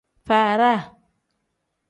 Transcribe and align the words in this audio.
Faada. 0.27 0.71